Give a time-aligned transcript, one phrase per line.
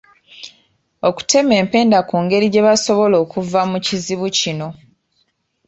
[1.07, 4.67] Okutema empenda ku ngeri gye basobola okuva mu kizibu kino.